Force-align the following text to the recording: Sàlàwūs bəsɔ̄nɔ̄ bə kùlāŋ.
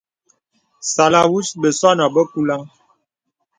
Sàlàwūs 0.91 1.47
bəsɔ̄nɔ̄ 1.61 2.11
bə 2.15 2.21
kùlāŋ. 2.31 2.61